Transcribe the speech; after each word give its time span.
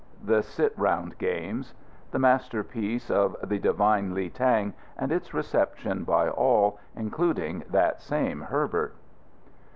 The 0.23 0.41
sit 0.41 0.73
round 0.79 1.19
games. 1.19 1.75
The 2.09 2.17
masterpiece 2.17 3.11
of 3.11 3.35
the 3.43 3.59
divine 3.59 4.15
Li 4.15 4.31
Tang, 4.31 4.73
and 4.97 5.11
its 5.11 5.31
reception 5.31 6.05
by 6.05 6.27
all, 6.27 6.79
including 6.95 7.63
that 7.69 8.01
same 8.01 8.41
Herbert. 8.41 8.95